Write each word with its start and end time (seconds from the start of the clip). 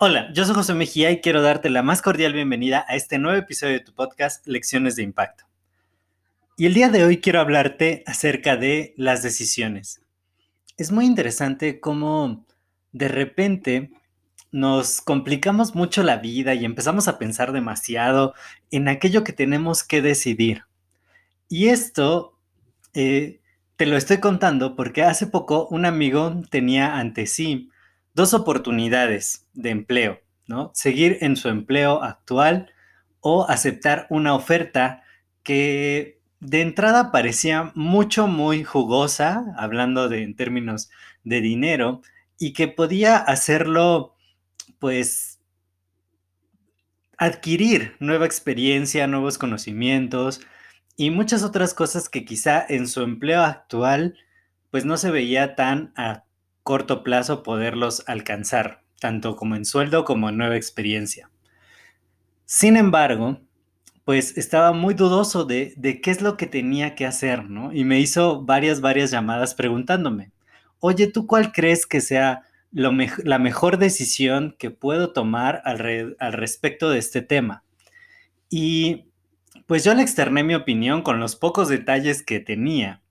Hola, 0.00 0.32
yo 0.32 0.44
soy 0.44 0.54
José 0.54 0.74
Mejía 0.74 1.10
y 1.10 1.20
quiero 1.20 1.42
darte 1.42 1.70
la 1.70 1.82
más 1.82 2.02
cordial 2.02 2.32
bienvenida 2.32 2.86
a 2.88 2.94
este 2.94 3.18
nuevo 3.18 3.36
episodio 3.36 3.72
de 3.72 3.80
tu 3.80 3.92
podcast 3.92 4.46
Lecciones 4.46 4.94
de 4.94 5.02
Impacto. 5.02 5.44
Y 6.56 6.66
el 6.66 6.74
día 6.74 6.88
de 6.88 7.04
hoy 7.04 7.18
quiero 7.18 7.40
hablarte 7.40 8.04
acerca 8.06 8.56
de 8.56 8.94
las 8.96 9.24
decisiones. 9.24 10.00
Es 10.76 10.92
muy 10.92 11.04
interesante 11.04 11.80
cómo 11.80 12.46
de 12.92 13.08
repente 13.08 13.90
nos 14.52 15.00
complicamos 15.00 15.74
mucho 15.74 16.04
la 16.04 16.18
vida 16.18 16.54
y 16.54 16.64
empezamos 16.64 17.08
a 17.08 17.18
pensar 17.18 17.50
demasiado 17.50 18.34
en 18.70 18.86
aquello 18.86 19.24
que 19.24 19.32
tenemos 19.32 19.82
que 19.82 20.00
decidir. 20.00 20.62
Y 21.48 21.68
esto 21.68 22.38
eh, 22.94 23.37
te 23.78 23.86
lo 23.86 23.96
estoy 23.96 24.18
contando 24.18 24.74
porque 24.74 25.04
hace 25.04 25.28
poco 25.28 25.68
un 25.68 25.86
amigo 25.86 26.42
tenía 26.50 26.98
ante 26.98 27.28
sí 27.28 27.70
dos 28.12 28.34
oportunidades 28.34 29.46
de 29.54 29.70
empleo, 29.70 30.20
¿no? 30.48 30.72
Seguir 30.74 31.18
en 31.20 31.36
su 31.36 31.48
empleo 31.48 32.02
actual 32.02 32.72
o 33.20 33.48
aceptar 33.48 34.08
una 34.10 34.34
oferta 34.34 35.04
que 35.44 36.18
de 36.40 36.60
entrada 36.60 37.12
parecía 37.12 37.70
mucho, 37.76 38.26
muy 38.26 38.64
jugosa, 38.64 39.44
hablando 39.56 40.08
de, 40.08 40.24
en 40.24 40.34
términos 40.34 40.90
de 41.22 41.40
dinero, 41.40 42.02
y 42.36 42.54
que 42.54 42.66
podía 42.66 43.16
hacerlo, 43.16 44.16
pues, 44.80 45.38
adquirir 47.16 47.94
nueva 48.00 48.26
experiencia, 48.26 49.06
nuevos 49.06 49.38
conocimientos 49.38 50.40
y 50.98 51.10
muchas 51.10 51.44
otras 51.44 51.74
cosas 51.74 52.08
que 52.08 52.24
quizá 52.24 52.66
en 52.68 52.88
su 52.88 53.02
empleo 53.02 53.42
actual, 53.42 54.18
pues 54.72 54.84
no 54.84 54.96
se 54.96 55.12
veía 55.12 55.54
tan 55.54 55.92
a 55.96 56.24
corto 56.64 57.04
plazo 57.04 57.44
poderlos 57.44 58.02
alcanzar, 58.08 58.82
tanto 58.98 59.36
como 59.36 59.54
en 59.54 59.64
sueldo 59.64 60.04
como 60.04 60.28
en 60.28 60.36
nueva 60.36 60.56
experiencia. 60.56 61.30
Sin 62.46 62.76
embargo, 62.76 63.40
pues 64.04 64.36
estaba 64.36 64.72
muy 64.72 64.94
dudoso 64.94 65.44
de, 65.44 66.00
qué 66.02 66.10
es 66.10 66.20
lo 66.20 66.36
que 66.36 66.46
tenía 66.46 66.96
que 66.96 67.06
hacer, 67.06 67.48
¿no? 67.48 67.72
Y 67.72 67.84
me 67.84 68.00
hizo 68.00 68.42
varias, 68.42 68.80
varias 68.80 69.12
llamadas 69.12 69.54
preguntándome, 69.54 70.32
oye, 70.80 71.06
¿tú 71.06 71.28
cuál 71.28 71.52
crees 71.52 71.86
que 71.86 72.00
sea 72.00 72.42
la 72.72 73.38
mejor 73.38 73.78
decisión 73.78 74.56
que 74.58 74.72
puedo 74.72 75.12
tomar 75.12 75.62
al, 75.64 76.16
al 76.18 76.32
respecto 76.32 76.90
de 76.90 76.98
este 76.98 77.22
tema? 77.22 77.62
Y 78.50 79.07
pues 79.68 79.84
yo 79.84 79.94
le 79.94 80.02
externé 80.02 80.42
mi 80.42 80.56
opinión 80.56 81.02
con 81.02 81.20
los 81.20 81.36
pocos 81.36 81.68
detalles 81.68 82.24
que 82.24 82.40
tenía 82.40 83.02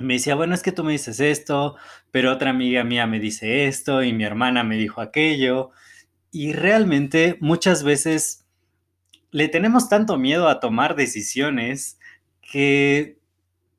me 0.00 0.14
decía, 0.14 0.34
bueno, 0.34 0.54
es 0.54 0.62
que 0.62 0.72
tú 0.72 0.84
me 0.84 0.92
dices 0.92 1.20
esto, 1.20 1.76
pero 2.10 2.32
otra 2.32 2.50
amiga 2.50 2.84
mía 2.84 3.06
me 3.06 3.18
dice 3.18 3.66
esto 3.66 4.02
y 4.02 4.12
mi 4.12 4.24
hermana 4.24 4.62
me 4.62 4.76
dijo 4.76 5.00
aquello. 5.00 5.70
Y 6.30 6.52
realmente 6.52 7.38
muchas 7.40 7.82
veces 7.82 8.46
le 9.30 9.48
tenemos 9.48 9.88
tanto 9.88 10.18
miedo 10.18 10.48
a 10.48 10.60
tomar 10.60 10.96
decisiones 10.96 11.98
que 12.42 13.18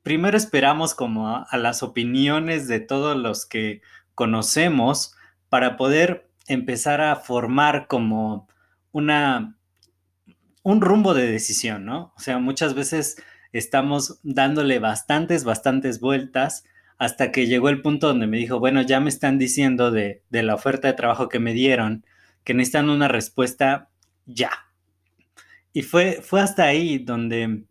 primero 0.02 0.36
esperamos 0.36 0.94
como 0.94 1.28
a, 1.28 1.56
las 1.56 1.82
opiniones 1.82 2.68
de 2.68 2.80
todos 2.80 3.16
los 3.16 3.46
que 3.46 3.80
conocemos 4.14 5.14
para 5.48 5.76
poder 5.76 6.28
empezar 6.48 7.00
a 7.00 7.16
formar 7.16 7.86
como 7.86 8.48
una 8.92 9.56
un 10.68 10.82
rumbo 10.82 11.14
de 11.14 11.26
decisión, 11.26 11.86
¿no? 11.86 12.12
O 12.14 12.20
sea, 12.20 12.38
muchas 12.38 12.74
veces 12.74 13.16
estamos 13.52 14.20
dándole 14.22 14.78
bastantes, 14.78 15.44
bastantes 15.44 15.98
vueltas 15.98 16.64
hasta 16.98 17.32
que 17.32 17.46
llegó 17.46 17.70
el 17.70 17.80
punto 17.80 18.08
donde 18.08 18.26
me 18.26 18.36
dijo, 18.36 18.58
bueno, 18.58 18.82
ya 18.82 19.00
me 19.00 19.08
están 19.08 19.38
diciendo 19.38 19.90
de, 19.90 20.22
la 20.30 20.54
oferta 20.54 20.88
de 20.88 20.92
trabajo 20.92 21.30
que 21.30 21.38
me 21.38 21.54
dieron, 21.54 22.04
que 22.44 22.52
necesitan 22.52 22.90
una 22.90 23.08
respuesta 23.08 23.88
ya. 24.26 24.50
Y 25.72 25.82
fue, 25.82 26.20
fue 26.22 26.42
hasta 26.42 26.64
ahí 26.64 26.98
donde 26.98 27.64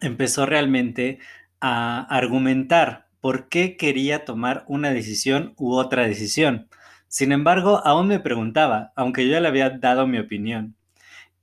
empezó 0.00 0.46
realmente 0.46 1.18
a 1.60 2.06
argumentar 2.08 3.08
por 3.20 3.50
qué 3.50 3.76
quería 3.76 4.24
tomar 4.24 4.64
una 4.66 4.92
decisión 4.92 5.52
u 5.58 5.74
otra 5.74 6.06
decisión. 6.06 6.68
Sin 7.06 7.32
embargo, 7.32 7.82
aún 7.84 8.08
me 8.08 8.18
preguntaba, 8.18 8.92
aunque 8.96 9.26
yo 9.26 9.32
ya 9.32 9.40
le 9.40 9.48
había 9.48 9.68
dado 9.68 10.06
mi 10.06 10.18
opinión. 10.18 10.74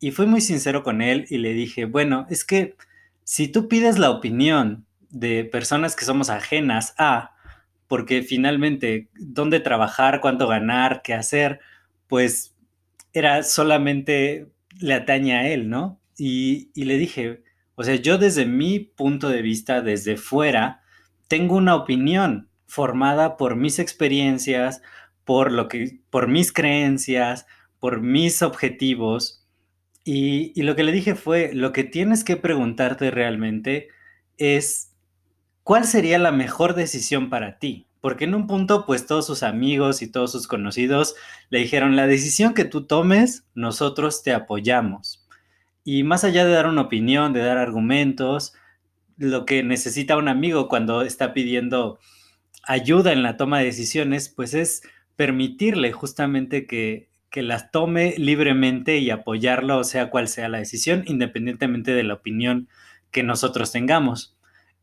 Y 0.01 0.11
fui 0.11 0.25
muy 0.25 0.41
sincero 0.41 0.81
con 0.83 1.03
él 1.03 1.27
y 1.29 1.37
le 1.37 1.53
dije, 1.53 1.85
bueno, 1.85 2.25
es 2.29 2.43
que 2.43 2.75
si 3.23 3.47
tú 3.47 3.67
pides 3.67 3.99
la 3.99 4.09
opinión 4.09 4.87
de 5.11 5.45
personas 5.45 5.95
que 5.95 6.05
somos 6.05 6.31
ajenas 6.31 6.95
a, 6.97 7.35
porque 7.87 8.23
finalmente 8.23 9.09
dónde 9.13 9.59
trabajar, 9.59 10.19
cuánto 10.19 10.47
ganar, 10.47 11.03
qué 11.03 11.13
hacer, 11.13 11.59
pues 12.07 12.55
era 13.13 13.43
solamente 13.43 14.47
le 14.79 14.95
atañe 14.95 15.35
a 15.35 15.47
él, 15.47 15.69
¿no? 15.69 16.01
Y, 16.17 16.71
y 16.73 16.85
le 16.85 16.97
dije, 16.97 17.43
o 17.75 17.83
sea, 17.83 17.93
yo 17.95 18.17
desde 18.17 18.47
mi 18.47 18.79
punto 18.79 19.29
de 19.29 19.43
vista, 19.43 19.81
desde 19.81 20.17
fuera, 20.17 20.81
tengo 21.27 21.55
una 21.55 21.75
opinión 21.75 22.49
formada 22.65 23.37
por 23.37 23.55
mis 23.55 23.77
experiencias, 23.77 24.81
por 25.25 25.51
lo 25.51 25.67
que, 25.67 25.99
por 26.09 26.27
mis 26.27 26.51
creencias, 26.51 27.45
por 27.79 28.01
mis 28.01 28.41
objetivos, 28.41 29.40
y, 30.03 30.61
lo 30.61 30.75
que 30.75 30.83
le 30.83 30.91
dije 30.91 31.15
fue, 31.15 31.51
lo 31.53 31.71
que 31.73 31.83
tienes 31.83 32.23
que 32.23 32.37
preguntarte 32.37 33.11
realmente 33.11 33.89
es, 34.37 34.93
¿cuál 35.63 35.85
sería 35.85 36.17
la 36.17 36.31
mejor 36.31 36.73
decisión 36.73 37.29
para 37.29 37.59
ti? 37.59 37.87
Porque 38.01 38.23
en 38.25 38.33
un 38.33 38.47
punto, 38.47 38.85
pues 38.87 39.05
todos 39.05 39.27
sus 39.27 39.43
amigos 39.43 40.01
y 40.01 40.11
todos 40.11 40.31
sus 40.31 40.47
conocidos 40.47 41.15
le 41.49 41.59
dijeron, 41.59 41.95
la 41.95 42.07
decisión 42.07 42.55
que 42.55 42.65
tú 42.65 42.87
tomes, 42.87 43.45
nosotros 43.53 44.23
te 44.23 44.33
apoyamos. 44.33 45.27
Y 45.83 46.03
más 46.03 46.23
allá 46.23 46.45
de 46.45 46.53
dar 46.53 46.67
una 46.67 46.81
opinión, 46.81 47.33
de 47.33 47.41
dar 47.41 47.59
argumentos, 47.59 48.53
lo 49.17 49.45
que 49.45 49.61
necesita 49.61 50.17
un 50.17 50.29
amigo 50.29 50.67
cuando 50.67 51.03
está 51.03 51.33
pidiendo 51.33 51.99
ayuda 52.63 53.13
en 53.13 53.21
la 53.21 53.37
toma 53.37 53.59
de 53.59 53.65
decisiones, 53.65 54.29
pues 54.29 54.55
es 54.55 54.81
permitirle 55.15 55.91
justamente 55.91 56.65
que, 56.65 57.10
que 57.31 57.41
las 57.41 57.71
tome 57.71 58.13
libremente 58.17 58.97
y 58.97 59.09
apoyarlo, 59.09 59.83
sea 59.83 60.11
cual 60.11 60.27
sea 60.27 60.49
la 60.49 60.59
decisión, 60.59 61.03
independientemente 61.07 61.93
de 61.93 62.03
la 62.03 62.15
opinión 62.15 62.67
que 63.09 63.23
nosotros 63.23 63.71
tengamos. 63.71 64.37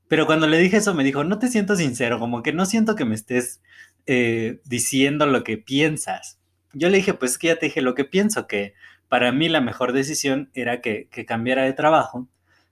Pero 0.08 0.26
cuando 0.26 0.46
le 0.46 0.58
dije 0.58 0.78
eso 0.78 0.94
me 0.94 1.04
dijo, 1.04 1.22
no 1.22 1.38
te 1.38 1.48
siento 1.48 1.76
sincero, 1.76 2.18
como 2.18 2.42
que 2.42 2.54
no 2.54 2.64
siento 2.64 2.96
que 2.96 3.04
me 3.04 3.14
estés 3.14 3.60
eh, 4.06 4.60
diciendo 4.64 5.26
lo 5.26 5.44
que 5.44 5.58
piensas. 5.58 6.40
Yo 6.72 6.88
le 6.88 6.96
dije, 6.96 7.12
pues 7.14 7.36
que 7.36 7.48
ya 7.48 7.56
te 7.56 7.66
dije 7.66 7.82
lo 7.82 7.94
que 7.94 8.04
pienso, 8.04 8.46
que 8.46 8.74
para 9.08 9.30
mí 9.30 9.50
la 9.50 9.60
mejor 9.60 9.92
decisión 9.92 10.50
era 10.54 10.80
que, 10.80 11.08
que 11.10 11.26
cambiara 11.26 11.64
de 11.64 11.74
trabajo. 11.74 12.28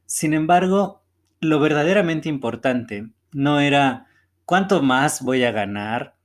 Sin 0.07 0.33
embargo, 0.33 1.03
lo 1.41 1.61
verdaderamente 1.61 2.31
importante 2.31 3.09
no 3.33 3.61
era 3.61 4.07
cuánto 4.47 4.83
más 4.83 5.21
voy 5.21 5.45
a 5.45 5.53
ganar, 5.53 6.16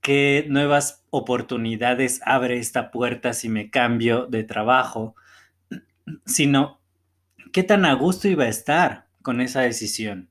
qué 0.00 0.46
nuevas 0.48 1.04
oportunidades 1.10 2.20
abre 2.24 2.58
esta 2.58 2.90
puerta 2.90 3.32
si 3.32 3.48
me 3.48 3.70
cambio 3.70 4.26
de 4.26 4.44
trabajo, 4.44 5.14
sino 6.26 6.80
qué 7.52 7.62
tan 7.62 7.84
a 7.84 7.94
gusto 7.94 8.28
iba 8.28 8.44
a 8.44 8.48
estar 8.48 9.06
con 9.22 9.40
esa 9.40 9.60
decisión. 9.60 10.28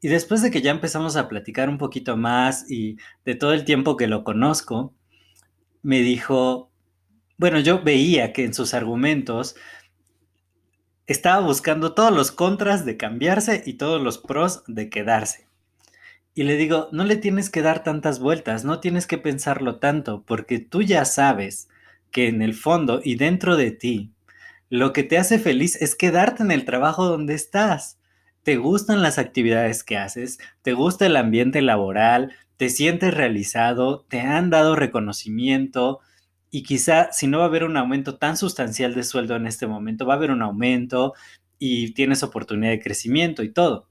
Y 0.00 0.08
después 0.08 0.42
de 0.42 0.50
que 0.50 0.60
ya 0.60 0.70
empezamos 0.70 1.16
a 1.16 1.28
platicar 1.28 1.68
un 1.68 1.78
poquito 1.78 2.16
más 2.16 2.70
y 2.70 2.98
de 3.24 3.34
todo 3.34 3.54
el 3.54 3.64
tiempo 3.64 3.96
que 3.96 4.06
lo 4.06 4.22
conozco, 4.22 4.92
me 5.82 6.00
dijo, 6.00 6.70
bueno, 7.38 7.58
yo 7.60 7.82
veía 7.82 8.32
que 8.32 8.44
en 8.44 8.54
sus 8.54 8.74
argumentos 8.74 9.56
estaba 11.06 11.40
buscando 11.44 11.94
todos 11.94 12.12
los 12.12 12.32
contras 12.32 12.84
de 12.84 12.96
cambiarse 12.96 13.62
y 13.64 13.74
todos 13.74 14.02
los 14.02 14.18
pros 14.18 14.62
de 14.66 14.90
quedarse. 14.90 15.46
Y 16.34 16.42
le 16.42 16.56
digo, 16.56 16.88
no 16.90 17.04
le 17.04 17.16
tienes 17.16 17.48
que 17.48 17.62
dar 17.62 17.84
tantas 17.84 18.18
vueltas, 18.18 18.64
no 18.64 18.80
tienes 18.80 19.06
que 19.06 19.18
pensarlo 19.18 19.76
tanto, 19.76 20.24
porque 20.26 20.58
tú 20.58 20.82
ya 20.82 21.04
sabes 21.04 21.68
que 22.10 22.26
en 22.26 22.42
el 22.42 22.54
fondo 22.54 23.00
y 23.04 23.14
dentro 23.14 23.56
de 23.56 23.70
ti, 23.70 24.12
lo 24.68 24.92
que 24.92 25.04
te 25.04 25.16
hace 25.16 25.38
feliz 25.38 25.80
es 25.80 25.94
quedarte 25.94 26.42
en 26.42 26.50
el 26.50 26.64
trabajo 26.64 27.06
donde 27.06 27.34
estás. 27.34 28.00
Te 28.42 28.56
gustan 28.56 29.00
las 29.00 29.18
actividades 29.18 29.84
que 29.84 29.96
haces, 29.96 30.38
te 30.62 30.72
gusta 30.72 31.06
el 31.06 31.16
ambiente 31.16 31.62
laboral, 31.62 32.32
te 32.56 32.68
sientes 32.68 33.14
realizado, 33.14 34.04
te 34.08 34.20
han 34.20 34.50
dado 34.50 34.74
reconocimiento 34.74 36.00
y 36.50 36.64
quizá 36.64 37.12
si 37.12 37.28
no 37.28 37.38
va 37.38 37.44
a 37.44 37.48
haber 37.48 37.64
un 37.64 37.76
aumento 37.76 38.16
tan 38.16 38.36
sustancial 38.36 38.94
de 38.94 39.04
sueldo 39.04 39.36
en 39.36 39.46
este 39.46 39.68
momento, 39.68 40.06
va 40.06 40.14
a 40.14 40.16
haber 40.16 40.32
un 40.32 40.42
aumento 40.42 41.14
y 41.58 41.94
tienes 41.94 42.22
oportunidad 42.22 42.72
de 42.72 42.80
crecimiento 42.80 43.42
y 43.42 43.52
todo. 43.52 43.88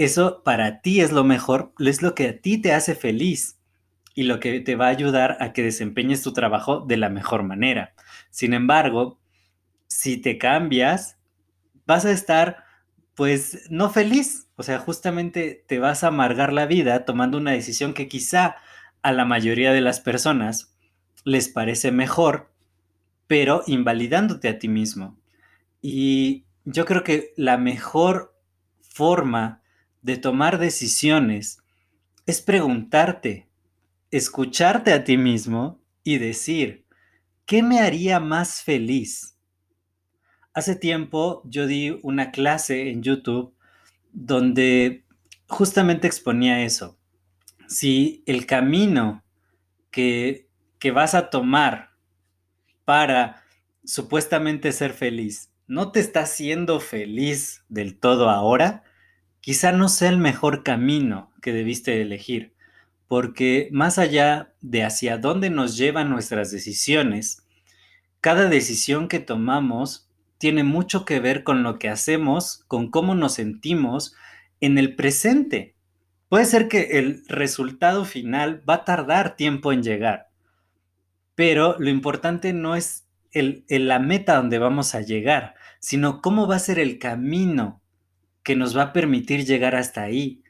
Eso 0.00 0.42
para 0.42 0.80
ti 0.80 1.02
es 1.02 1.12
lo 1.12 1.24
mejor, 1.24 1.74
es 1.78 2.00
lo 2.00 2.14
que 2.14 2.28
a 2.28 2.40
ti 2.40 2.56
te 2.56 2.72
hace 2.72 2.94
feliz 2.94 3.58
y 4.14 4.22
lo 4.22 4.40
que 4.40 4.60
te 4.60 4.74
va 4.74 4.86
a 4.86 4.88
ayudar 4.88 5.36
a 5.40 5.52
que 5.52 5.62
desempeñes 5.62 6.22
tu 6.22 6.32
trabajo 6.32 6.80
de 6.80 6.96
la 6.96 7.10
mejor 7.10 7.42
manera. 7.42 7.92
Sin 8.30 8.54
embargo, 8.54 9.20
si 9.88 10.16
te 10.16 10.38
cambias, 10.38 11.18
vas 11.84 12.06
a 12.06 12.12
estar 12.12 12.64
pues 13.14 13.70
no 13.70 13.90
feliz, 13.90 14.48
o 14.56 14.62
sea, 14.62 14.78
justamente 14.78 15.66
te 15.68 15.78
vas 15.78 16.02
a 16.02 16.06
amargar 16.06 16.54
la 16.54 16.64
vida 16.64 17.04
tomando 17.04 17.36
una 17.36 17.50
decisión 17.50 17.92
que 17.92 18.08
quizá 18.08 18.56
a 19.02 19.12
la 19.12 19.26
mayoría 19.26 19.70
de 19.70 19.82
las 19.82 20.00
personas 20.00 20.74
les 21.24 21.50
parece 21.50 21.92
mejor, 21.92 22.50
pero 23.26 23.64
invalidándote 23.66 24.48
a 24.48 24.58
ti 24.58 24.68
mismo. 24.68 25.18
Y 25.82 26.46
yo 26.64 26.86
creo 26.86 27.04
que 27.04 27.34
la 27.36 27.58
mejor 27.58 28.34
forma 28.80 29.59
de 30.02 30.16
tomar 30.16 30.58
decisiones 30.58 31.58
es 32.26 32.40
preguntarte, 32.40 33.48
escucharte 34.10 34.92
a 34.92 35.04
ti 35.04 35.16
mismo 35.16 35.82
y 36.04 36.18
decir, 36.18 36.86
¿qué 37.46 37.62
me 37.62 37.80
haría 37.80 38.20
más 38.20 38.62
feliz? 38.62 39.36
Hace 40.52 40.76
tiempo 40.76 41.42
yo 41.44 41.66
di 41.66 41.98
una 42.02 42.30
clase 42.30 42.90
en 42.90 43.02
YouTube 43.02 43.54
donde 44.12 45.04
justamente 45.46 46.06
exponía 46.06 46.64
eso. 46.64 46.98
Si 47.68 48.22
el 48.26 48.46
camino 48.46 49.24
que, 49.90 50.48
que 50.78 50.90
vas 50.90 51.14
a 51.14 51.30
tomar 51.30 51.90
para 52.84 53.44
supuestamente 53.84 54.72
ser 54.72 54.92
feliz 54.92 55.50
no 55.70 55.92
te 55.92 56.00
está 56.00 56.22
haciendo 56.22 56.80
feliz 56.80 57.64
del 57.68 57.96
todo 57.96 58.28
ahora, 58.28 58.82
quizá 59.40 59.72
no 59.72 59.88
sea 59.88 60.10
el 60.10 60.18
mejor 60.18 60.62
camino 60.62 61.30
que 61.40 61.52
debiste 61.52 62.00
elegir, 62.00 62.54
porque 63.08 63.68
más 63.72 63.98
allá 63.98 64.52
de 64.60 64.84
hacia 64.84 65.18
dónde 65.18 65.50
nos 65.50 65.76
llevan 65.76 66.10
nuestras 66.10 66.50
decisiones, 66.50 67.42
cada 68.20 68.48
decisión 68.48 69.08
que 69.08 69.18
tomamos 69.18 70.08
tiene 70.38 70.64
mucho 70.64 71.04
que 71.04 71.20
ver 71.20 71.42
con 71.44 71.62
lo 71.62 71.78
que 71.78 71.88
hacemos, 71.88 72.64
con 72.66 72.90
cómo 72.90 73.14
nos 73.14 73.34
sentimos 73.34 74.14
en 74.60 74.78
el 74.78 74.94
presente. 74.94 75.74
Puede 76.28 76.44
ser 76.44 76.68
que 76.68 76.98
el 76.98 77.24
resultado 77.28 78.04
final 78.04 78.62
va 78.68 78.74
a 78.74 78.84
tardar 78.84 79.36
tiempo 79.36 79.72
en 79.72 79.82
llegar, 79.82 80.30
pero 81.34 81.76
lo 81.78 81.90
importante 81.90 82.52
no 82.52 82.76
es 82.76 83.06
el, 83.32 83.64
la 83.68 83.98
meta 83.98 84.36
donde 84.36 84.58
vamos 84.58 84.94
a 84.94 85.00
llegar, 85.00 85.54
sino 85.78 86.20
cómo 86.20 86.46
va 86.46 86.56
a 86.56 86.60
ser 86.60 86.78
el 86.78 86.98
camino 86.98 87.79
que 88.42 88.56
nos 88.56 88.76
va 88.76 88.82
a 88.82 88.92
permitir 88.92 89.44
llegar 89.44 89.74
hasta 89.74 90.02
ahí, 90.02 90.42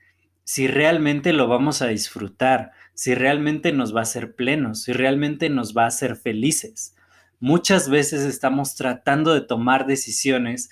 si 0.45 0.67
realmente 0.67 1.33
lo 1.33 1.47
vamos 1.49 1.83
a 1.83 1.87
disfrutar, 1.87 2.73
si 2.95 3.15
realmente 3.15 3.73
nos 3.73 3.95
va 3.95 4.01
a 4.01 4.03
hacer 4.03 4.35
plenos, 4.35 4.83
si 4.83 4.93
realmente 4.93 5.49
nos 5.49 5.77
va 5.77 5.85
a 5.85 5.89
hacer 5.89 6.17
felices. 6.17 6.97
Muchas 7.39 7.89
veces 7.89 8.23
estamos 8.23 8.75
tratando 8.75 9.33
de 9.33 9.41
tomar 9.41 9.87
decisiones 9.87 10.71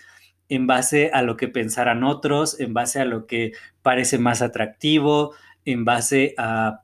en 0.48 0.66
base 0.66 1.10
a 1.12 1.22
lo 1.22 1.36
que 1.36 1.48
pensarán 1.48 2.04
otros, 2.04 2.58
en 2.60 2.74
base 2.74 3.00
a 3.00 3.04
lo 3.04 3.26
que 3.26 3.52
parece 3.82 4.18
más 4.18 4.42
atractivo, 4.42 5.34
en 5.64 5.84
base 5.84 6.34
a 6.38 6.82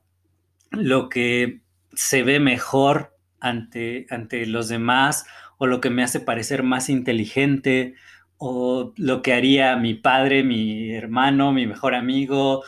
lo 0.71 1.09
que 1.09 1.61
se 1.93 2.23
ve 2.23 2.39
mejor 2.39 3.15
ante, 3.39 4.07
ante 4.09 4.45
los 4.45 4.67
demás 4.67 5.25
o 5.57 5.67
lo 5.67 5.81
que 5.81 5.89
me 5.89 6.03
hace 6.03 6.19
parecer 6.19 6.63
más 6.63 6.89
inteligente 6.89 7.95
o 8.37 8.93
lo 8.97 9.21
que 9.21 9.33
haría 9.33 9.75
mi 9.77 9.93
padre, 9.93 10.43
mi 10.43 10.93
hermano, 10.93 11.51
mi 11.51 11.67
mejor 11.67 11.95
amigo, 11.95 12.63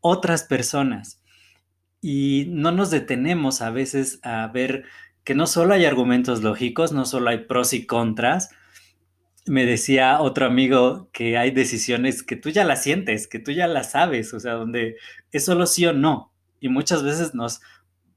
otras 0.00 0.44
personas. 0.44 1.22
Y 2.00 2.46
no 2.48 2.72
nos 2.72 2.90
detenemos 2.90 3.62
a 3.62 3.70
veces 3.70 4.20
a 4.22 4.46
ver 4.48 4.84
que 5.24 5.34
no 5.34 5.46
solo 5.46 5.74
hay 5.74 5.84
argumentos 5.84 6.42
lógicos, 6.42 6.92
no 6.92 7.04
solo 7.04 7.30
hay 7.30 7.38
pros 7.44 7.72
y 7.72 7.86
contras. 7.86 8.50
Me 9.46 9.66
decía 9.66 10.20
otro 10.20 10.46
amigo 10.46 11.08
que 11.12 11.36
hay 11.36 11.50
decisiones 11.50 12.22
que 12.22 12.36
tú 12.36 12.50
ya 12.50 12.64
las 12.64 12.82
sientes, 12.82 13.26
que 13.28 13.38
tú 13.38 13.52
ya 13.52 13.66
las 13.66 13.92
sabes, 13.92 14.32
o 14.34 14.40
sea, 14.40 14.54
donde 14.54 14.96
es 15.32 15.44
solo 15.44 15.66
sí 15.66 15.86
o 15.86 15.92
no. 15.92 16.32
Y 16.60 16.68
muchas 16.68 17.02
veces 17.02 17.34
nos 17.34 17.60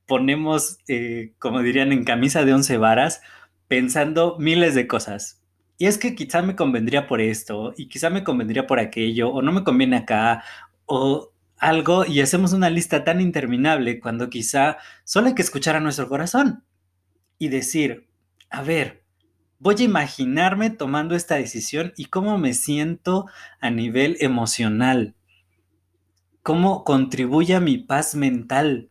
ponemos, 0.06 0.78
eh, 0.88 1.34
como 1.40 1.62
dirían, 1.62 1.92
en 1.92 2.04
camisa 2.04 2.46
de 2.46 2.54
once 2.54 2.78
varas, 2.78 3.22
pensando 3.68 4.38
miles 4.40 4.76
de 4.76 4.88
cosas. 4.88 5.43
Y 5.84 5.88
es 5.88 5.98
que 5.98 6.16
quizá 6.16 6.42
me 6.42 6.56
convendría 6.56 7.08
por 7.08 7.20
esto, 7.20 7.74
y 7.76 7.90
quizá 7.90 8.10
me 8.10 8.24
convendría 8.24 8.66
por 8.66 8.80
aquello, 8.80 9.28
o 9.28 9.42
no 9.42 9.52
me 9.52 9.66
conviene 9.66 9.98
acá, 9.98 10.42
o 10.86 11.34
algo, 11.58 12.06
y 12.06 12.22
hacemos 12.22 12.54
una 12.54 12.70
lista 12.70 13.04
tan 13.04 13.20
interminable 13.20 14.00
cuando 14.00 14.30
quizá 14.30 14.78
solo 15.04 15.28
hay 15.28 15.36
que 15.36 15.42
escuchar 15.42 15.76
a 15.76 15.82
nuestro 15.82 16.08
corazón 16.08 16.64
y 17.38 17.50
decir, 17.50 18.08
a 18.50 18.62
ver, 18.62 19.04
voy 19.60 19.76
a 19.78 19.84
imaginarme 19.84 20.70
tomando 20.70 21.16
esta 21.16 21.36
decisión 21.36 21.92
y 21.98 22.06
cómo 22.06 22.38
me 22.38 22.54
siento 22.54 23.26
a 23.60 23.70
nivel 23.70 24.16
emocional, 24.22 25.16
cómo 26.44 26.86
contribuye 26.86 27.56
a 27.56 27.60
mi 27.60 27.78
paz 27.78 28.16
mental. 28.16 28.90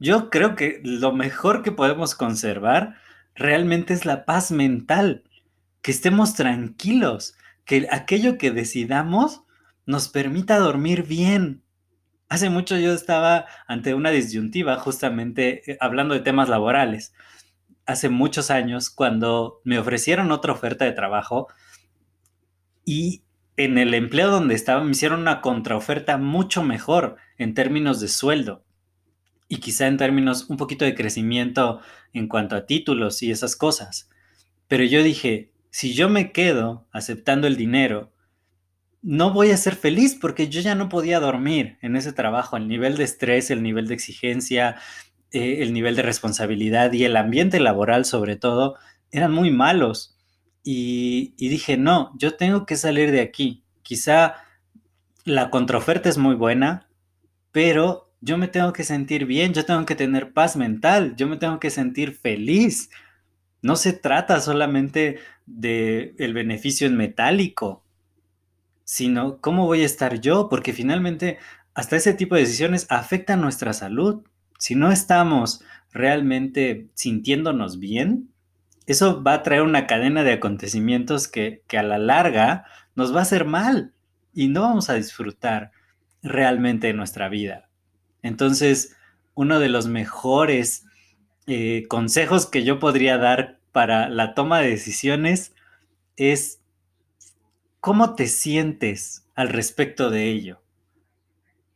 Yo 0.00 0.30
creo 0.30 0.56
que 0.56 0.80
lo 0.82 1.12
mejor 1.12 1.62
que 1.62 1.70
podemos 1.70 2.16
conservar 2.16 2.96
realmente 3.36 3.94
es 3.94 4.04
la 4.04 4.24
paz 4.24 4.50
mental, 4.50 5.22
que 5.82 5.90
estemos 5.90 6.34
tranquilos, 6.34 7.34
que 7.64 7.86
aquello 7.90 8.38
que 8.38 8.50
decidamos 8.50 9.42
nos 9.86 10.08
permita 10.08 10.58
dormir 10.58 11.04
bien. 11.04 11.62
Hace 12.28 12.50
mucho 12.50 12.76
yo 12.76 12.92
estaba 12.92 13.46
ante 13.66 13.94
una 13.94 14.10
disyuntiva 14.10 14.76
justamente 14.78 15.72
eh, 15.72 15.78
hablando 15.80 16.14
de 16.14 16.20
temas 16.20 16.48
laborales 16.48 17.12
hace 17.88 18.10
muchos 18.10 18.50
años 18.50 18.90
cuando 18.90 19.62
me 19.64 19.78
ofrecieron 19.78 20.30
otra 20.30 20.52
oferta 20.52 20.84
de 20.84 20.92
trabajo 20.92 21.48
y 22.84 23.24
en 23.56 23.78
el 23.78 23.94
empleo 23.94 24.30
donde 24.30 24.54
estaba 24.54 24.84
me 24.84 24.90
hicieron 24.90 25.22
una 25.22 25.40
contraoferta 25.40 26.18
mucho 26.18 26.62
mejor 26.62 27.16
en 27.38 27.54
términos 27.54 27.98
de 28.00 28.08
sueldo 28.08 28.62
y 29.48 29.56
quizá 29.56 29.86
en 29.86 29.96
términos 29.96 30.50
un 30.50 30.58
poquito 30.58 30.84
de 30.84 30.94
crecimiento 30.94 31.80
en 32.12 32.28
cuanto 32.28 32.56
a 32.56 32.66
títulos 32.66 33.22
y 33.22 33.30
esas 33.30 33.56
cosas. 33.56 34.10
Pero 34.68 34.84
yo 34.84 35.02
dije, 35.02 35.50
si 35.70 35.94
yo 35.94 36.08
me 36.08 36.32
quedo 36.32 36.86
aceptando 36.92 37.46
el 37.46 37.56
dinero, 37.56 38.12
no 39.02 39.32
voy 39.32 39.50
a 39.50 39.56
ser 39.56 39.74
feliz 39.76 40.16
porque 40.20 40.48
yo 40.48 40.60
ya 40.60 40.74
no 40.74 40.88
podía 40.88 41.20
dormir 41.20 41.78
en 41.82 41.96
ese 41.96 42.12
trabajo, 42.12 42.56
el 42.56 42.68
nivel 42.68 42.96
de 42.96 43.04
estrés, 43.04 43.50
el 43.50 43.62
nivel 43.62 43.86
de 43.86 43.94
exigencia, 43.94 44.76
eh, 45.30 45.58
el 45.60 45.72
nivel 45.72 45.94
de 45.94 46.02
responsabilidad 46.02 46.92
y 46.92 47.04
el 47.04 47.16
ambiente 47.16 47.60
laboral 47.60 48.04
sobre 48.04 48.36
todo 48.36 48.76
eran 49.10 49.32
muy 49.32 49.50
malos. 49.50 50.14
Y, 50.64 51.34
dije, 51.38 51.78
no, 51.78 52.12
yo 52.18 52.34
tengo 52.34 52.66
que 52.66 52.76
salir 52.76 53.10
de 53.10 53.22
aquí. 53.22 53.64
Quizá 53.82 54.34
la 55.24 55.50
contraoferta 55.50 56.10
es 56.10 56.18
muy 56.18 56.34
buena, 56.34 56.90
pero 57.52 58.12
yo 58.20 58.36
me 58.36 58.48
tengo 58.48 58.72
que 58.72 58.84
sentir 58.84 59.24
bien, 59.24 59.54
yo 59.54 59.64
tengo 59.64 59.86
que 59.86 59.94
tener 59.94 60.34
paz 60.34 60.56
mental, 60.56 61.14
yo 61.16 61.26
me 61.26 61.38
tengo 61.38 61.58
que 61.58 61.70
sentir 61.70 62.12
feliz. 62.12 62.90
No 63.62 63.76
se 63.76 63.92
trata 63.92 64.40
solamente 64.40 65.18
de 65.46 66.14
el 66.18 66.34
beneficio 66.34 66.86
en 66.86 66.96
metálico, 66.96 67.82
sino 68.84 69.38
cómo 69.40 69.66
voy 69.66 69.82
a 69.82 69.86
estar 69.86 70.20
yo, 70.20 70.48
porque 70.48 70.72
finalmente 70.72 71.38
hasta 71.74 71.96
ese 71.96 72.14
tipo 72.14 72.34
de 72.34 72.42
decisiones 72.42 72.86
afectan 72.88 73.40
nuestra 73.40 73.72
salud 73.72 74.22
si 74.58 74.74
no 74.74 74.90
estamos 74.92 75.62
realmente 75.92 76.88
sintiéndonos 76.94 77.78
bien, 77.78 78.28
eso 78.86 79.22
va 79.22 79.34
a 79.34 79.42
traer 79.42 79.62
una 79.62 79.86
cadena 79.86 80.24
de 80.24 80.32
acontecimientos 80.32 81.28
que, 81.28 81.62
a 81.76 81.82
la 81.82 81.98
larga 81.98 82.66
nos 82.94 83.14
va 83.14 83.20
a 83.20 83.22
hacer 83.22 83.44
mal 83.44 83.92
y 84.34 84.48
no 84.48 84.62
vamos 84.62 84.90
a 84.90 84.94
disfrutar 84.94 85.70
realmente 86.22 86.88
de 86.88 86.94
nuestra 86.94 87.28
vida. 87.28 87.68
Entonces, 88.22 88.96
uno 89.34 89.60
de 89.60 89.68
los 89.68 89.86
mejores 89.86 90.84
eh, 91.48 91.86
consejos 91.88 92.44
que 92.46 92.62
yo 92.62 92.78
podría 92.78 93.16
dar 93.16 93.58
para 93.72 94.10
la 94.10 94.34
toma 94.34 94.60
de 94.60 94.68
decisiones 94.68 95.54
es 96.16 96.60
cómo 97.80 98.14
te 98.14 98.26
sientes 98.26 99.26
al 99.34 99.48
respecto 99.48 100.10
de 100.10 100.28
ello. 100.28 100.60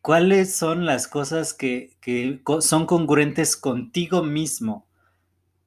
¿Cuáles 0.03 0.55
son 0.55 0.85
las 0.85 1.09
cosas 1.09 1.55
que, 1.55 1.97
son 2.61 2.85
congruentes 2.85 3.57
contigo 3.57 4.23
mismo? 4.23 4.87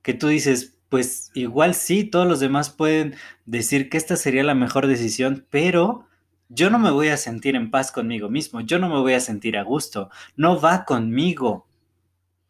Que 0.04 0.14
tú 0.14 0.28
dices, 0.28 0.78
pues 0.90 1.32
igual 1.34 1.74
sí, 1.74 2.04
todos 2.04 2.28
los 2.28 2.40
demás 2.40 2.70
pueden 2.70 3.16
decir 3.46 3.90
que 3.90 3.98
esta 3.98 4.18
sería 4.18 4.44
la 4.44 4.54
mejor 4.54 4.86
decisión, 4.86 5.48
pero 5.50 6.06
yo 6.50 6.70
no 6.70 6.78
me 6.78 6.92
voy 6.92 7.08
a 7.08 7.18
sentir 7.18 7.56
en 7.56 7.72
paz 7.72 7.92
conmigo 7.92 8.30
mismo, 8.30 8.62
yo 8.62 8.78
no 8.78 8.88
me 8.88 9.00
voy 9.00 9.14
a 9.14 9.20
sentir 9.20 9.58
a 9.58 9.64
gusto, 9.64 10.12
no 10.36 10.62
va 10.62 10.86
conmigo. 10.86 11.66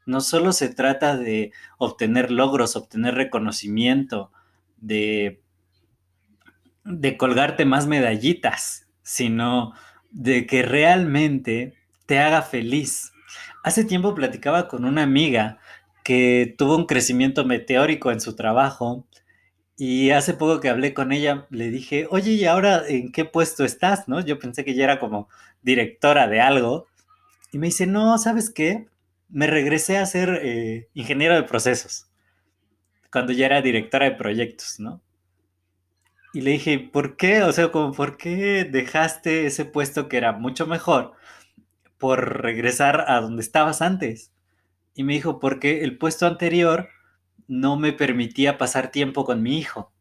No 0.05 0.21
solo 0.21 0.51
se 0.51 0.69
trata 0.69 1.17
de 1.17 1.51
obtener 1.77 2.31
logros, 2.31 2.75
obtener 2.75 3.15
reconocimiento, 3.15 4.31
de, 4.77 5.41
de 6.83 7.17
colgarte 7.17 7.65
más 7.65 7.87
medallitas, 7.87 8.87
sino 9.01 9.73
de 10.11 10.45
que 10.45 10.63
realmente 10.63 11.73
te 12.05 12.19
haga 12.19 12.41
feliz. 12.41 13.11
Hace 13.63 13.83
tiempo 13.83 14.13
platicaba 14.13 14.67
con 14.67 14.85
una 14.85 15.03
amiga 15.03 15.59
que 16.03 16.53
tuvo 16.57 16.77
un 16.77 16.85
crecimiento 16.85 17.45
meteórico 17.45 18.11
en 18.11 18.21
su 18.21 18.35
trabajo 18.35 19.07
y 19.77 20.11
hace 20.11 20.33
poco 20.33 20.61
que 20.61 20.69
hablé 20.69 20.93
con 20.93 21.11
ella, 21.11 21.47
le 21.49 21.69
dije, 21.69 22.07
oye, 22.09 22.31
¿y 22.31 22.45
ahora 22.45 22.83
en 22.87 23.11
qué 23.11 23.25
puesto 23.25 23.65
estás? 23.65 24.07
¿No? 24.07 24.21
Yo 24.21 24.39
pensé 24.39 24.63
que 24.63 24.71
ella 24.71 24.85
era 24.85 24.99
como 24.99 25.27
directora 25.61 26.27
de 26.27 26.39
algo. 26.39 26.87
Y 27.51 27.57
me 27.57 27.67
dice, 27.67 27.85
no, 27.85 28.17
¿sabes 28.17 28.49
qué? 28.49 28.87
Me 29.29 29.47
regresé 29.47 29.97
a 29.97 30.05
ser 30.05 30.39
eh, 30.43 30.89
ingeniero 30.93 31.35
de 31.35 31.43
procesos, 31.43 32.09
cuando 33.11 33.33
ya 33.33 33.47
era 33.47 33.61
directora 33.61 34.05
de 34.05 34.15
proyectos, 34.15 34.79
¿no? 34.79 35.01
Y 36.33 36.41
le 36.41 36.51
dije, 36.51 36.79
¿por 36.79 37.15
qué? 37.15 37.43
O 37.43 37.53
sea, 37.53 37.71
¿por 37.71 38.17
qué 38.17 38.65
dejaste 38.65 39.45
ese 39.45 39.63
puesto 39.63 40.09
que 40.09 40.17
era 40.17 40.33
mucho 40.33 40.67
mejor 40.67 41.13
por 41.97 42.41
regresar 42.41 43.05
a 43.07 43.21
donde 43.21 43.41
estabas 43.41 43.81
antes? 43.81 44.33
Y 44.95 45.03
me 45.03 45.13
dijo, 45.13 45.39
porque 45.39 45.83
el 45.83 45.97
puesto 45.97 46.27
anterior 46.27 46.89
no 47.47 47.77
me 47.77 47.93
permitía 47.93 48.57
pasar 48.57 48.91
tiempo 48.91 49.23
con 49.23 49.41
mi 49.41 49.57
hijo. 49.57 49.93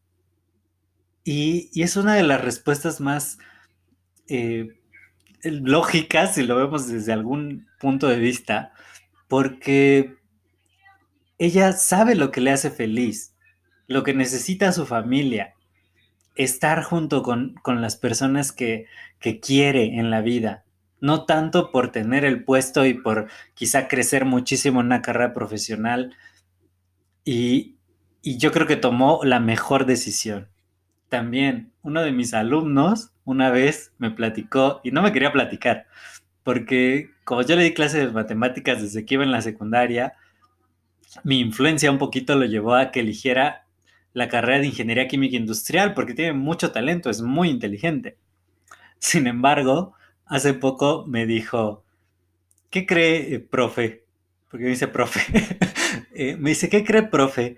Y, 1.23 1.69
y 1.73 1.83
es 1.83 1.95
una 1.95 2.15
de 2.15 2.23
las 2.23 2.41
respuestas 2.41 2.99
más 2.99 3.37
eh, 4.27 4.67
lógicas, 5.43 6.35
si 6.35 6.43
lo 6.43 6.55
vemos 6.55 6.87
desde 6.87 7.13
algún 7.13 7.67
punto 7.79 8.07
de 8.07 8.17
vista, 8.17 8.73
porque 9.27 10.15
ella 11.37 11.73
sabe 11.73 12.15
lo 12.15 12.31
que 12.31 12.41
le 12.41 12.51
hace 12.51 12.69
feliz, 12.69 13.35
lo 13.87 14.03
que 14.03 14.13
necesita 14.13 14.71
su 14.71 14.85
familia, 14.85 15.53
estar 16.35 16.83
junto 16.83 17.23
con, 17.23 17.55
con 17.61 17.81
las 17.81 17.95
personas 17.95 18.51
que, 18.51 18.87
que 19.19 19.39
quiere 19.39 19.97
en 19.97 20.09
la 20.11 20.21
vida, 20.21 20.63
no 20.99 21.25
tanto 21.25 21.71
por 21.71 21.91
tener 21.91 22.25
el 22.25 22.43
puesto 22.43 22.85
y 22.85 22.93
por 22.93 23.27
quizá 23.53 23.87
crecer 23.87 24.25
muchísimo 24.25 24.79
en 24.79 24.87
una 24.87 25.01
carrera 25.01 25.33
profesional, 25.33 26.15
y, 27.23 27.75
yo 28.23 28.51
creo 28.51 28.67
que 28.67 28.75
tomó 28.75 29.19
la 29.23 29.39
mejor 29.39 29.85
decisión. 29.85 30.47
También 31.09 31.71
uno 31.81 32.01
de 32.01 32.11
mis 32.11 32.33
alumnos 32.33 33.11
una 33.23 33.49
vez 33.49 33.93
me 33.97 34.11
platicó, 34.11 34.81
y 34.83 34.91
no 34.91 35.01
me 35.01 35.11
quería 35.11 35.31
platicar, 35.31 35.87
porque 36.45 37.09
como 37.23 37.41
yo 37.41 37.55
le 37.55 37.63
di 37.63 37.73
clases 37.73 38.05
de 38.05 38.11
matemáticas 38.11 38.79
desde 38.79 39.03
que 39.03 39.15
iba 39.15 39.23
en 39.23 39.31
la 39.31 39.41
secundaria, 39.41 40.13
mi 41.23 41.39
influencia 41.39 41.89
un 41.89 41.97
poquito 41.97 42.35
lo 42.35 42.45
llevó 42.45 42.75
a 42.75 42.91
que 42.91 42.99
eligiera 42.99 43.65
la 44.13 44.29
carrera 44.29 44.59
de 44.59 44.67
ingeniería 44.67 45.07
química 45.07 45.37
industrial, 45.37 45.95
porque 45.95 46.13
tiene 46.13 46.33
mucho 46.33 46.71
talento, 46.71 47.09
es 47.09 47.23
muy 47.23 47.49
inteligente. 47.49 48.17
Sin 48.99 49.25
embargo, 49.25 49.95
hace 50.27 50.53
poco 50.53 51.03
me 51.07 51.25
dijo, 51.25 51.83
¿qué 52.69 52.85
cree, 52.85 53.33
eh, 53.33 53.39
profe? 53.39 54.05
Porque 54.51 54.65
me 54.65 54.69
dice 54.69 54.87
profe. 54.87 55.21
Eh, 56.17 56.37
me 56.37 56.51
dice, 56.51 56.69
¿qué 56.69 56.85
cree, 56.85 57.03
profe? 57.03 57.57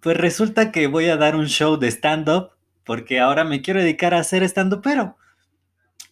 Pues 0.00 0.16
resulta 0.16 0.72
que 0.72 0.88
voy 0.88 1.06
a 1.06 1.16
dar 1.16 1.36
un 1.36 1.46
show 1.46 1.78
de 1.78 1.88
stand-up 1.88 2.50
porque 2.84 3.18
ahora 3.18 3.44
me 3.44 3.62
quiero 3.62 3.80
dedicar 3.80 4.12
a 4.12 4.18
hacer 4.18 4.42
stand-up, 4.42 4.82
pero. 4.82 5.16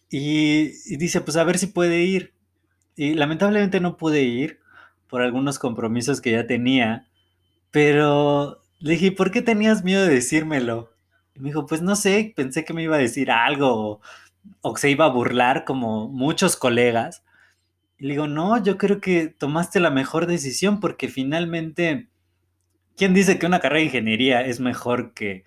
Y, 0.09 0.95
dice, 0.97 1.21
pues 1.21 1.37
a 1.37 1.43
ver 1.43 1.57
si 1.57 1.67
puede 1.67 2.03
ir. 2.03 2.33
Y 2.95 3.13
lamentablemente 3.13 3.79
no 3.79 3.97
pude 3.97 4.23
ir 4.23 4.59
por 5.09 5.21
algunos 5.21 5.59
compromisos 5.59 6.21
que 6.21 6.31
ya 6.31 6.47
tenía, 6.47 7.07
pero 7.71 8.61
le 8.79 8.93
dije, 8.93 9.11
¿por 9.11 9.31
qué 9.31 9.41
tenías 9.41 9.83
miedo 9.83 10.03
de 10.05 10.15
decírmelo? 10.15 10.91
Y 11.35 11.39
me 11.39 11.49
dijo, 11.49 11.65
pues 11.65 11.81
no 11.81 11.95
sé, 11.95 12.33
pensé 12.35 12.65
que 12.65 12.73
me 12.73 12.83
iba 12.83 12.95
a 12.95 12.99
decir 12.99 13.31
algo 13.31 13.67
o, 13.73 14.01
o 14.61 14.77
se 14.77 14.89
iba 14.89 15.05
a 15.05 15.09
burlar 15.09 15.65
como 15.65 16.07
muchos 16.09 16.55
colegas. 16.55 17.23
Y 17.97 18.05
le 18.05 18.13
digo, 18.13 18.27
no, 18.27 18.61
yo 18.61 18.77
creo 18.77 18.99
que 19.01 19.27
tomaste 19.27 19.79
la 19.79 19.91
mejor 19.91 20.27
decisión 20.27 20.79
porque 20.79 21.07
finalmente, 21.07 22.09
¿quién 22.95 23.13
dice 23.13 23.39
que 23.39 23.45
una 23.45 23.59
carrera 23.59 23.79
de 23.79 23.85
ingeniería 23.85 24.41
es 24.41 24.59
mejor 24.59 25.13
que, 25.13 25.45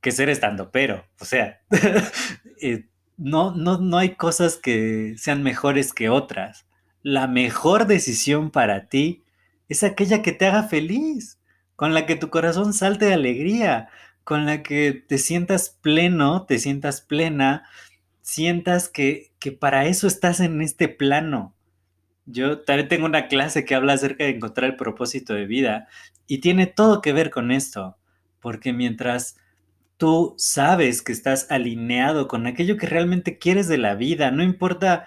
que 0.00 0.12
ser 0.12 0.28
estando 0.28 0.70
pero? 0.70 1.04
O 1.20 1.24
sea, 1.24 1.60
eh, 2.60 2.86
no, 3.16 3.54
no, 3.54 3.78
no 3.78 3.98
hay 3.98 4.16
cosas 4.16 4.56
que 4.56 5.14
sean 5.18 5.42
mejores 5.42 5.92
que 5.92 6.08
otras. 6.08 6.66
La 7.02 7.26
mejor 7.26 7.86
decisión 7.86 8.50
para 8.50 8.86
ti 8.86 9.24
es 9.68 9.82
aquella 9.84 10.22
que 10.22 10.32
te 10.32 10.46
haga 10.46 10.64
feliz, 10.64 11.38
con 11.76 11.94
la 11.94 12.06
que 12.06 12.16
tu 12.16 12.30
corazón 12.30 12.72
salte 12.72 13.06
de 13.06 13.14
alegría, 13.14 13.88
con 14.24 14.46
la 14.46 14.62
que 14.62 14.92
te 14.92 15.18
sientas 15.18 15.70
pleno, 15.82 16.44
te 16.46 16.58
sientas 16.58 17.00
plena, 17.00 17.68
sientas 18.22 18.88
que, 18.88 19.32
que 19.38 19.52
para 19.52 19.86
eso 19.86 20.06
estás 20.06 20.40
en 20.40 20.62
este 20.62 20.88
plano 20.88 21.54
yo 22.26 22.60
también 22.60 22.88
tengo 22.88 23.06
una 23.06 23.28
clase 23.28 23.64
que 23.64 23.74
habla 23.74 23.94
acerca 23.94 24.24
de 24.24 24.30
encontrar 24.30 24.70
el 24.70 24.76
propósito 24.76 25.34
de 25.34 25.46
vida 25.46 25.88
y 26.26 26.38
tiene 26.38 26.66
todo 26.66 27.02
que 27.02 27.12
ver 27.12 27.30
con 27.30 27.50
esto, 27.50 27.96
porque 28.40 28.72
mientras 28.72 29.36
tú 29.96 30.34
sabes 30.38 31.02
que 31.02 31.12
estás 31.12 31.50
alineado 31.50 32.28
con 32.28 32.46
aquello 32.46 32.76
que 32.76 32.86
realmente 32.86 33.38
quieres 33.38 33.68
de 33.68 33.78
la 33.78 33.94
vida, 33.94 34.30
no 34.30 34.42
importa 34.42 35.06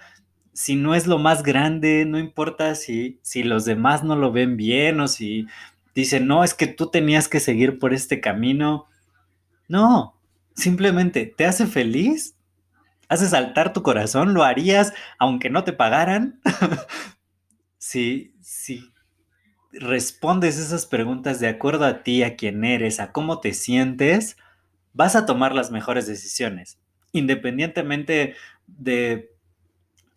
si 0.54 0.76
no 0.76 0.96
es 0.96 1.08
lo 1.08 1.20
más 1.20 1.44
grande, 1.44 2.06
no 2.06 2.18
importa 2.18 2.76
si, 2.76 3.20
si 3.22 3.44
los 3.44 3.66
demás 3.66 4.04
no 4.04 4.16
lo 4.16 4.32
ven 4.32 4.58
bien 4.58 5.00
o 5.00 5.08
si 5.08 5.48
dicen, 5.94 6.28
no, 6.28 6.44
es 6.44 6.54
que 6.54 6.68
tú 6.68 6.88
tenías 6.88 7.28
que 7.28 7.40
seguir 7.40 7.80
por 7.80 7.94
este 7.94 8.22
camino. 8.22 8.88
No, 9.68 10.16
simplemente 10.56 11.26
te 11.26 11.46
hace 11.46 11.68
feliz 11.68 12.38
hace 13.10 13.28
saltar 13.28 13.74
tu 13.74 13.84
corazón, 13.84 14.34
lo 14.34 14.44
harías 14.44 14.94
aunque 15.18 15.50
no 15.50 15.64
te 15.64 15.74
pagaran. 15.74 16.40
si, 17.78 18.34
si 18.42 18.92
respondes 19.72 20.58
esas 20.58 20.86
preguntas 20.86 21.40
de 21.40 21.48
acuerdo 21.48 21.86
a 21.86 22.04
ti, 22.04 22.24
a 22.24 22.36
quién 22.36 22.64
eres, 22.64 23.00
a 23.00 23.12
cómo 23.12 23.40
te 23.40 23.54
sientes, 23.54 24.38
vas 24.98 25.16
a 25.16 25.28
tomar 25.28 25.54
las 25.54 25.70
mejores 25.70 26.08
decisiones, 26.08 26.80
independientemente 27.12 28.34
de 28.66 29.32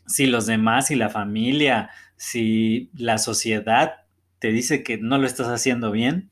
si 0.06 0.26
los 0.26 0.46
demás, 0.46 0.86
si 0.86 0.94
la 0.94 1.10
familia, 1.10 1.90
si 2.16 2.88
la 2.94 3.18
sociedad 3.18 4.06
te 4.38 4.48
dice 4.48 4.82
que 4.82 4.96
no 4.96 5.18
lo 5.18 5.26
estás 5.26 5.48
haciendo 5.48 5.92
bien, 5.92 6.30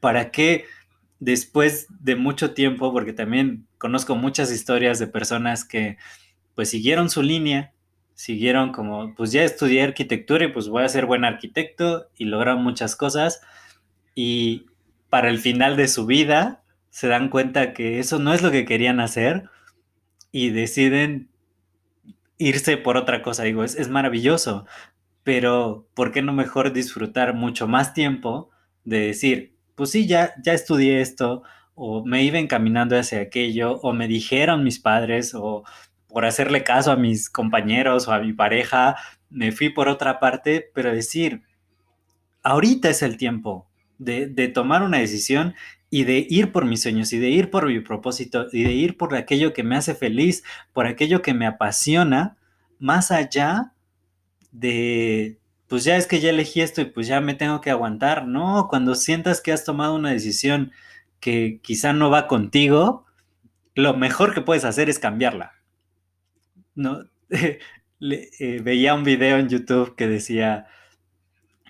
¿para 0.00 0.30
qué 0.30 0.64
después 1.20 1.86
de 1.90 2.16
mucho 2.16 2.54
tiempo, 2.54 2.90
porque 2.90 3.12
también 3.12 3.66
conozco 3.76 4.16
muchas 4.16 4.50
historias 4.50 4.98
de 4.98 5.06
personas 5.06 5.66
que 5.66 5.98
pues 6.54 6.70
siguieron 6.70 7.10
su 7.10 7.22
línea, 7.22 7.74
siguieron 8.14 8.72
como, 8.72 9.14
pues 9.14 9.30
ya 9.30 9.44
estudié 9.44 9.82
arquitectura 9.82 10.46
y 10.46 10.52
pues 10.52 10.68
voy 10.68 10.84
a 10.84 10.88
ser 10.88 11.04
buen 11.04 11.24
arquitecto 11.24 12.08
y 12.16 12.24
lograron 12.24 12.62
muchas 12.62 12.96
cosas 12.96 13.42
y 14.14 14.66
para 15.10 15.28
el 15.28 15.38
final 15.38 15.76
de 15.76 15.88
su 15.88 16.06
vida 16.06 16.63
se 16.94 17.08
dan 17.08 17.28
cuenta 17.28 17.72
que 17.72 17.98
eso 17.98 18.20
no 18.20 18.32
es 18.32 18.40
lo 18.40 18.52
que 18.52 18.64
querían 18.64 19.00
hacer 19.00 19.50
y 20.30 20.50
deciden 20.50 21.28
irse 22.38 22.76
por 22.76 22.96
otra 22.96 23.20
cosa. 23.20 23.42
Digo, 23.42 23.64
es, 23.64 23.74
es 23.74 23.88
maravilloso, 23.88 24.64
pero 25.24 25.88
¿por 25.94 26.12
qué 26.12 26.22
no 26.22 26.32
mejor 26.32 26.72
disfrutar 26.72 27.34
mucho 27.34 27.66
más 27.66 27.94
tiempo 27.94 28.50
de 28.84 29.00
decir, 29.00 29.56
pues 29.74 29.90
sí, 29.90 30.06
ya, 30.06 30.34
ya 30.40 30.52
estudié 30.52 31.00
esto, 31.00 31.42
o 31.74 32.04
me 32.04 32.22
iba 32.22 32.38
encaminando 32.38 32.96
hacia 32.96 33.22
aquello, 33.22 33.80
o 33.80 33.92
me 33.92 34.06
dijeron 34.06 34.62
mis 34.62 34.78
padres, 34.78 35.34
o 35.34 35.64
por 36.06 36.24
hacerle 36.24 36.62
caso 36.62 36.92
a 36.92 36.96
mis 36.96 37.28
compañeros 37.28 38.06
o 38.06 38.12
a 38.12 38.20
mi 38.20 38.34
pareja, 38.34 38.94
me 39.30 39.50
fui 39.50 39.68
por 39.68 39.88
otra 39.88 40.20
parte, 40.20 40.70
pero 40.72 40.94
decir, 40.94 41.42
ahorita 42.44 42.88
es 42.88 43.02
el 43.02 43.16
tiempo 43.16 43.68
de, 43.98 44.28
de 44.28 44.46
tomar 44.46 44.84
una 44.84 44.98
decisión 44.98 45.56
y 45.94 46.02
de 46.02 46.26
ir 46.28 46.50
por 46.50 46.64
mis 46.64 46.82
sueños 46.82 47.12
y 47.12 47.20
de 47.20 47.28
ir 47.28 47.50
por 47.50 47.68
mi 47.68 47.78
propósito 47.78 48.48
y 48.50 48.64
de 48.64 48.72
ir 48.72 48.96
por 48.96 49.14
aquello 49.14 49.52
que 49.52 49.62
me 49.62 49.76
hace 49.76 49.94
feliz, 49.94 50.42
por 50.72 50.88
aquello 50.88 51.22
que 51.22 51.34
me 51.34 51.46
apasiona, 51.46 52.36
más 52.80 53.12
allá 53.12 53.74
de, 54.50 55.38
pues 55.68 55.84
ya 55.84 55.96
es 55.96 56.08
que 56.08 56.18
ya 56.18 56.30
elegí 56.30 56.62
esto 56.62 56.80
y 56.80 56.86
pues 56.86 57.06
ya 57.06 57.20
me 57.20 57.34
tengo 57.34 57.60
que 57.60 57.70
aguantar. 57.70 58.26
No, 58.26 58.66
cuando 58.68 58.96
sientas 58.96 59.40
que 59.40 59.52
has 59.52 59.64
tomado 59.64 59.94
una 59.94 60.10
decisión 60.10 60.72
que 61.20 61.60
quizá 61.62 61.92
no 61.92 62.10
va 62.10 62.26
contigo, 62.26 63.06
lo 63.76 63.94
mejor 63.94 64.34
que 64.34 64.40
puedes 64.40 64.64
hacer 64.64 64.90
es 64.90 64.98
cambiarla. 64.98 65.52
No, 66.74 67.04
eh, 67.30 67.60
veía 68.64 68.96
un 68.96 69.04
video 69.04 69.38
en 69.38 69.48
YouTube 69.48 69.94
que 69.94 70.08
decía, 70.08 70.66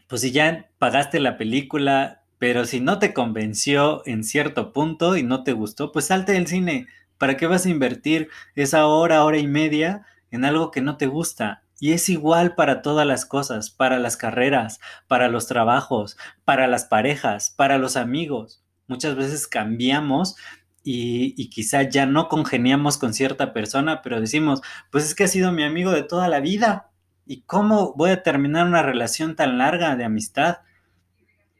pues 0.08 0.22
si 0.22 0.30
ya 0.30 0.70
pagaste 0.78 1.20
la 1.20 1.36
película, 1.36 2.23
pero 2.44 2.66
si 2.66 2.78
no 2.80 2.98
te 2.98 3.14
convenció 3.14 4.02
en 4.04 4.22
cierto 4.22 4.74
punto 4.74 5.16
y 5.16 5.22
no 5.22 5.44
te 5.44 5.54
gustó, 5.54 5.92
pues 5.92 6.04
salte 6.04 6.32
del 6.32 6.46
cine, 6.46 6.88
¿Para 7.16 7.38
qué 7.38 7.46
vas 7.46 7.64
a 7.64 7.70
invertir 7.70 8.28
esa 8.54 8.86
hora, 8.86 9.24
hora 9.24 9.38
y 9.38 9.46
media 9.46 10.04
en 10.30 10.44
algo 10.44 10.70
que 10.70 10.82
no 10.82 10.98
te 10.98 11.06
gusta? 11.06 11.62
Y 11.80 11.92
es 11.92 12.10
igual 12.10 12.54
para 12.54 12.82
todas 12.82 13.06
las 13.06 13.24
cosas, 13.24 13.70
para 13.70 13.98
las 13.98 14.18
carreras, 14.18 14.78
para 15.08 15.28
los 15.28 15.46
trabajos, 15.46 16.18
para 16.44 16.66
las 16.66 16.84
parejas, 16.84 17.48
para 17.48 17.78
los 17.78 17.96
amigos. 17.96 18.62
Muchas 18.88 19.16
veces 19.16 19.46
cambiamos 19.46 20.36
y, 20.82 21.48
quizá 21.48 21.80
ya 21.84 22.04
no 22.04 22.28
congeniamos 22.28 22.98
con 22.98 23.14
cierta 23.14 23.54
persona, 23.54 24.02
pero 24.02 24.20
decimos, 24.20 24.60
pues 24.90 25.04
es 25.04 25.14
que 25.14 25.24
ha 25.24 25.28
sido 25.28 25.50
mi 25.50 25.64
amigo 25.64 25.92
de 25.92 26.02
toda 26.02 26.28
la 26.28 26.40
vida. 26.40 26.90
¿Y 27.24 27.40
cómo 27.44 27.94
voy 27.96 28.10
a 28.10 28.22
terminar 28.22 28.66
una 28.66 28.82
relación 28.82 29.34
tan 29.34 29.56
larga 29.56 29.96
de 29.96 30.04
amistad? 30.04 30.58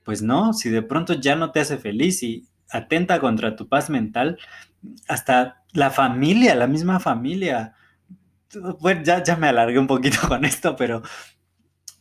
Pues 0.05 0.23
no, 0.23 0.53
si 0.53 0.71
de 0.71 0.83
pronto 0.83 1.15
ya 1.15 1.35
no 1.35 1.51
te 1.51 1.61
hace 1.61 1.79
feliz 1.79 2.23
y 2.23 2.47
atenta 2.71 3.21
contra 3.21 3.57
tu 3.57 3.69
paz 3.69 3.91
mental, 3.91 4.39
hasta 5.09 5.65
la 5.73 5.91
familia, 5.91 6.55
la 6.55 6.67
misma 6.67 7.01
familia. 7.01 7.75
Bueno, 8.81 9.03
ya, 9.03 9.23
ya 9.23 9.37
me 9.37 9.49
alargué 9.49 9.79
un 9.79 9.87
poquito 9.87 10.19
con 10.29 10.45
esto, 10.45 10.77
pero, 10.77 11.03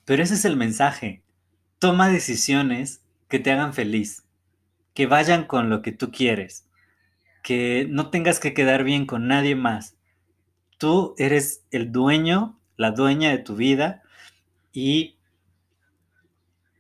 pero 0.06 0.22
ese 0.22 0.36
es 0.36 0.46
el 0.46 0.58
mensaje. 0.58 1.24
Toma 1.80 2.10
decisiones 2.10 3.04
que 3.28 3.40
te 3.40 3.52
hagan 3.52 3.74
feliz, 3.74 4.26
que 4.94 5.08
vayan 5.08 5.46
con 5.46 5.70
lo 5.70 5.82
que 5.82 5.92
tú 5.92 6.12
quieres, 6.12 6.68
que 7.42 7.88
no 7.90 8.10
tengas 8.10 8.40
que 8.40 8.54
quedar 8.54 8.84
bien 8.84 9.06
con 9.06 9.28
nadie 9.28 9.56
más. 9.56 9.96
Tú 10.78 11.16
eres 11.18 11.64
el 11.72 11.92
dueño, 11.92 12.60
la 12.78 12.92
dueña 12.92 13.30
de 13.32 13.38
tu 13.38 13.56
vida 13.56 14.04
y 14.72 15.18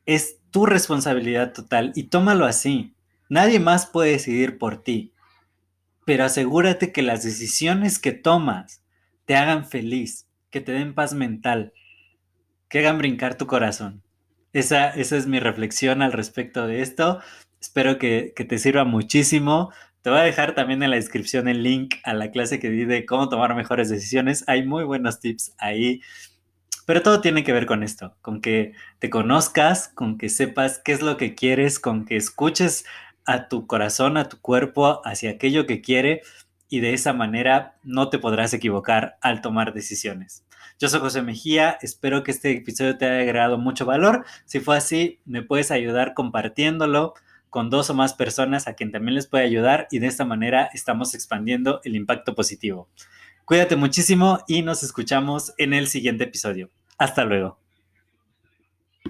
es 0.06 0.40
tu 0.54 0.66
responsabilidad 0.66 1.52
total 1.52 1.92
y 1.96 2.04
tómalo 2.04 2.46
así. 2.46 2.96
Nadie 3.28 3.60
más 3.60 3.88
puede 3.88 4.12
decidir 4.12 4.58
por 4.58 4.82
ti 4.82 5.14
pero 6.06 6.26
asegúrate 6.26 6.92
que 6.92 7.02
las 7.02 7.24
decisiones 7.24 8.00
que 8.00 8.12
tomas 8.12 8.84
te 9.26 9.36
hagan 9.36 9.66
feliz, 9.66 10.28
que 10.50 10.62
te 10.62 10.74
den 10.74 10.94
paz 10.94 11.14
mental, 11.14 11.74
que 12.68 12.80
hagan 12.80 12.98
brincar 12.98 13.38
tu 13.38 13.48
corazón. 13.48 14.04
Esa, 14.52 14.90
esa 14.90 15.18
es 15.18 15.28
mi 15.28 15.40
reflexión 15.40 16.02
al 16.02 16.12
respecto 16.12 16.68
de 16.68 16.82
esto. 16.82 17.22
Espero 17.60 17.98
que, 17.98 18.34
que, 18.36 18.46
te 18.46 18.60
sirva 18.60 18.84
muchísimo. 18.84 19.72
Te 20.02 20.10
voy 20.10 20.20
a 20.20 20.24
dejar 20.24 20.54
también 20.54 20.84
en 20.84 20.90
la 20.90 20.98
descripción 20.98 21.48
el 21.48 21.64
link 21.64 21.96
a 22.04 22.14
la 22.14 22.30
clase 22.30 22.60
que 22.60 22.70
di 22.70 22.86
de 22.86 23.06
cómo 23.06 23.30
tomar 23.30 23.56
mejores 23.56 23.90
decisiones. 23.90 24.44
Hay 24.48 24.66
muy 24.66 24.84
buenos 24.84 25.20
tips 25.22 25.56
ahí. 25.58 26.02
Pero 26.86 27.02
todo 27.02 27.22
tiene 27.22 27.44
que 27.44 27.54
ver 27.54 27.66
con 27.66 27.84
esto, 27.84 28.16
con 28.22 28.42
que 28.42 28.74
te 29.00 29.10
conozcas, 29.10 29.90
con 29.90 30.18
que 30.18 30.30
sepas 30.30 30.80
qué 30.84 30.92
es 30.92 31.02
lo 31.02 31.18
que 31.18 31.36
quieres, 31.36 31.80
con 31.80 32.06
que 32.06 32.18
escuches 32.18 32.86
a 33.26 33.48
tu 33.48 33.68
corazón, 33.68 34.18
a 34.18 34.28
tu 34.28 34.40
cuerpo, 34.40 35.02
hacia 35.06 35.32
aquello 35.32 35.66
que 35.66 35.82
quiere 35.82 36.22
y 36.70 36.80
de 36.80 36.94
esa 36.94 37.14
manera 37.14 37.78
no 37.84 38.10
te 38.10 38.20
podrás 38.20 38.54
equivocar 38.54 39.18
al 39.22 39.42
tomar 39.42 39.74
decisiones. 39.74 40.46
Yo 40.80 40.90
soy 40.90 41.00
José 41.00 41.22
Mejía, 41.22 41.78
espero 41.82 42.24
que 42.24 42.32
este 42.32 42.52
episodio 42.52 42.98
te 42.98 43.06
haya 43.06 43.22
agregado 43.22 43.58
mucho 43.58 43.86
valor. 43.86 44.26
Si 44.46 44.60
fue 44.60 44.76
así, 44.76 45.20
me 45.24 45.44
puedes 45.44 45.72
ayudar 45.72 46.14
compartiéndolo 46.14 47.14
con 47.50 47.70
dos 47.70 47.92
o 47.92 47.94
más 47.94 48.16
personas 48.16 48.68
a 48.68 48.74
quien 48.74 48.92
también 48.92 49.14
les 49.14 49.28
puede 49.28 49.44
ayudar 49.46 49.88
y 49.92 50.00
de 50.00 50.08
esta 50.08 50.26
manera 50.26 50.70
estamos 50.74 51.14
expandiendo 51.14 51.80
el 51.84 51.96
impacto 51.96 52.34
positivo. 52.34 52.90
Cuídate 53.46 53.76
muchísimo 53.76 54.40
y 54.48 54.62
nos 54.62 54.84
escuchamos 54.84 55.54
en 55.58 55.74
el 55.74 55.88
siguiente 55.88 56.24
episodio. 56.24 56.70
Hasta 56.98 57.26
luego. 57.26 57.63